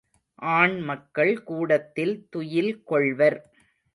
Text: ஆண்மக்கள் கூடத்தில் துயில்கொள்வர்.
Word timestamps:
ஆண்மக்கள் 0.51 1.33
கூடத்தில் 1.43 2.15
துயில்கொள்வர். 2.35 3.37